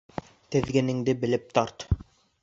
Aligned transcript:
Теҙгенеңде 0.55 1.15
белеп 1.25 1.45
тарт. 1.59 1.85